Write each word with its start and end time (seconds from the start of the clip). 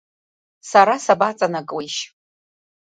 Сара 0.69 0.95
сабаҵанакуеишь? 1.03 1.99